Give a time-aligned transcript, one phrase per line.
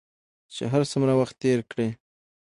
[0.53, 1.89] چې هر څومره وخت تېر کړې